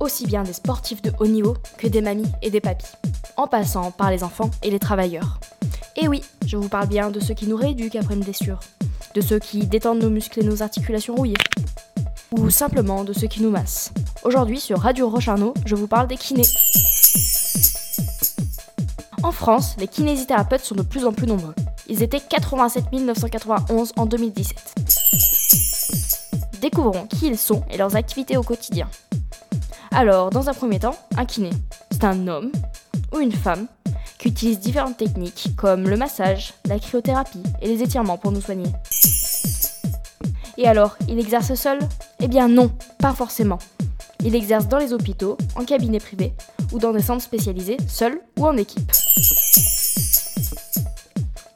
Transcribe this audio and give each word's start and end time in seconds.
aussi 0.00 0.26
bien 0.26 0.42
des 0.42 0.52
sportifs 0.52 1.02
de 1.02 1.12
haut 1.18 1.26
niveau 1.26 1.56
que 1.78 1.86
des 1.86 2.00
mamies 2.00 2.30
et 2.42 2.50
des 2.50 2.60
papis, 2.60 2.92
en 3.36 3.46
passant 3.46 3.90
par 3.90 4.10
les 4.10 4.24
enfants 4.24 4.50
et 4.62 4.70
les 4.70 4.78
travailleurs. 4.78 5.38
Et 5.96 6.08
oui, 6.08 6.22
je 6.46 6.56
vous 6.56 6.68
parle 6.68 6.88
bien 6.88 7.10
de 7.10 7.20
ceux 7.20 7.34
qui 7.34 7.46
nous 7.46 7.56
rééduquent 7.56 7.96
après 7.96 8.14
une 8.14 8.24
blessure, 8.24 8.60
de 9.14 9.20
ceux 9.20 9.38
qui 9.38 9.66
détendent 9.66 10.02
nos 10.02 10.10
muscles 10.10 10.40
et 10.40 10.44
nos 10.44 10.62
articulations 10.62 11.14
rouillées, 11.14 11.36
ou 12.32 12.50
simplement 12.50 13.04
de 13.04 13.12
ceux 13.12 13.26
qui 13.26 13.42
nous 13.42 13.50
massent. 13.50 13.92
Aujourd'hui, 14.24 14.58
sur 14.58 14.80
Radio 14.80 15.08
Rocharno, 15.08 15.54
je 15.66 15.74
vous 15.74 15.86
parle 15.86 16.08
des 16.08 16.16
kinés. 16.16 16.46
En 19.22 19.30
France, 19.30 19.76
les 19.78 19.86
kinésithérapeutes 19.86 20.64
sont 20.64 20.74
de 20.74 20.82
plus 20.82 21.04
en 21.04 21.12
plus 21.12 21.26
nombreux. 21.26 21.54
Ils 21.88 22.02
étaient 22.02 22.20
87 22.20 22.92
991 22.92 23.92
en 23.96 24.06
2017. 24.06 24.58
Découvrons 26.60 27.06
qui 27.06 27.26
ils 27.26 27.38
sont 27.38 27.62
et 27.70 27.76
leurs 27.76 27.96
activités 27.96 28.36
au 28.36 28.42
quotidien. 28.42 28.88
Alors, 29.94 30.30
dans 30.30 30.48
un 30.48 30.54
premier 30.54 30.78
temps, 30.78 30.96
un 31.18 31.26
kiné. 31.26 31.50
C'est 31.90 32.04
un 32.04 32.26
homme 32.26 32.50
ou 33.12 33.18
une 33.18 33.32
femme 33.32 33.66
qui 34.18 34.28
utilise 34.28 34.58
différentes 34.58 34.96
techniques 34.96 35.50
comme 35.54 35.86
le 35.86 35.98
massage, 35.98 36.54
la 36.64 36.78
cryothérapie 36.78 37.42
et 37.60 37.68
les 37.68 37.82
étirements 37.82 38.16
pour 38.16 38.32
nous 38.32 38.40
soigner. 38.40 38.70
Et 40.56 40.66
alors, 40.66 40.96
il 41.08 41.18
exerce 41.18 41.52
seul? 41.54 41.78
Eh 42.20 42.28
bien 42.28 42.48
non, 42.48 42.72
pas 42.98 43.12
forcément. 43.12 43.58
Il 44.24 44.34
exerce 44.34 44.66
dans 44.66 44.78
les 44.78 44.94
hôpitaux, 44.94 45.36
en 45.56 45.64
cabinet 45.64 45.98
privé 45.98 46.32
ou 46.72 46.78
dans 46.78 46.92
des 46.92 47.02
centres 47.02 47.22
spécialisés, 47.22 47.76
seul 47.86 48.18
ou 48.38 48.46
en 48.46 48.56
équipe. 48.56 48.90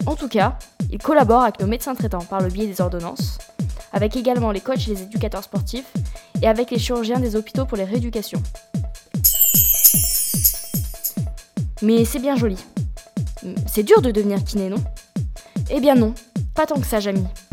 En 0.05 0.15
tout 0.15 0.29
cas, 0.29 0.59
il 0.91 0.99
collabore 0.99 1.43
avec 1.43 1.59
nos 1.59 1.67
médecins 1.67 1.95
traitants 1.95 2.25
par 2.25 2.43
le 2.43 2.49
biais 2.49 2.67
des 2.67 2.83
ordonnances, 2.83 3.39
avec 3.93 4.15
également 4.15 4.51
les 4.51 4.61
coachs 4.61 4.89
et 4.89 4.95
les 4.95 5.03
éducateurs 5.03 5.45
sportifs, 5.45 5.91
et 6.43 6.49
avec 6.49 6.71
les 6.71 6.79
chirurgiens 6.79 7.21
des 7.21 7.37
hôpitaux 7.37 7.65
pour 7.65 7.77
les 7.77 7.85
rééducations. 7.85 8.43
Mais 11.83 12.05
c'est 12.05 12.19
bien 12.19 12.37
joli. 12.37 12.57
C'est 13.67 13.83
dur 13.83 14.01
de 14.03 14.11
devenir 14.11 14.43
kiné, 14.45 14.69
non? 14.69 14.83
Eh 15.71 15.81
bien 15.81 15.95
non, 15.95 16.15
pas 16.55 16.67
tant 16.67 16.81
que 16.81 16.87
ça, 16.87 17.01
Jamy. 17.01 17.25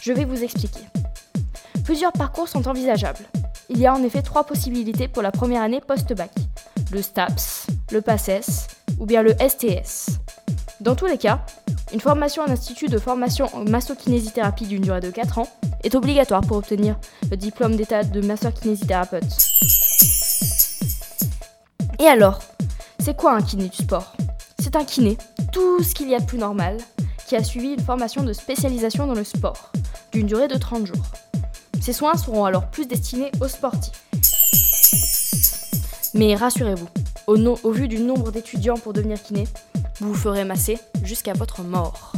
Je 0.00 0.12
vais 0.12 0.24
vous 0.24 0.42
expliquer. 0.42 0.80
Plusieurs 1.84 2.12
parcours 2.12 2.48
sont 2.48 2.68
envisageables. 2.68 3.24
Il 3.68 3.78
y 3.78 3.86
a 3.86 3.94
en 3.94 4.02
effet 4.02 4.22
trois 4.22 4.44
possibilités 4.44 5.08
pour 5.08 5.22
la 5.22 5.30
première 5.30 5.62
année 5.62 5.80
post-bac. 5.86 6.30
Le 6.90 7.02
STAPS, 7.02 7.66
le 7.92 8.00
PACES 8.00 8.66
ou 8.98 9.06
bien 9.06 9.22
le 9.22 9.34
STS. 9.34 10.18
Dans 10.80 10.94
tous 10.94 11.06
les 11.06 11.18
cas, 11.18 11.44
une 11.92 12.00
formation 12.00 12.42
en 12.42 12.50
institut 12.50 12.88
de 12.88 12.98
formation 12.98 13.48
en 13.54 13.64
massokinésithérapie 13.64 14.66
d'une 14.66 14.82
durée 14.82 15.00
de 15.00 15.10
4 15.10 15.38
ans 15.38 15.48
est 15.82 15.94
obligatoire 15.94 16.42
pour 16.42 16.58
obtenir 16.58 16.96
le 17.30 17.36
diplôme 17.36 17.76
d'état 17.76 18.04
de 18.04 18.20
massokinésithérapeute. 18.20 19.24
Et 21.98 22.06
alors, 22.06 22.40
c'est 22.98 23.16
quoi 23.16 23.32
un 23.32 23.42
kiné 23.42 23.68
du 23.68 23.76
sport? 23.76 24.12
C'est 24.58 24.76
un 24.76 24.84
kiné, 24.84 25.16
tout 25.52 25.82
ce 25.82 25.94
qu'il 25.94 26.08
y 26.08 26.14
a 26.14 26.20
de 26.20 26.24
plus 26.24 26.38
normal, 26.38 26.78
qui 27.26 27.36
a 27.36 27.44
suivi 27.44 27.74
une 27.74 27.80
formation 27.80 28.22
de 28.22 28.32
spécialisation 28.32 29.06
dans 29.06 29.14
le 29.14 29.24
sport, 29.24 29.70
d'une 30.12 30.26
durée 30.26 30.48
de 30.48 30.56
30 30.56 30.86
jours. 30.86 31.06
Ces 31.80 31.92
soins 31.92 32.16
seront 32.16 32.44
alors 32.44 32.66
plus 32.66 32.86
destinés 32.86 33.30
aux 33.40 33.48
sportifs. 33.48 34.02
Mais 36.14 36.34
rassurez-vous, 36.34 36.88
au, 37.26 37.36
au 37.36 37.70
vu 37.70 37.86
du 37.86 38.00
nombre 38.00 38.32
d'étudiants 38.32 38.76
pour 38.76 38.92
devenir 38.92 39.22
kiné, 39.22 39.46
vous 40.00 40.08
vous 40.08 40.18
ferez 40.18 40.44
masser 40.44 40.78
jusqu'à 41.04 41.34
votre 41.34 41.62
mort. 41.62 42.12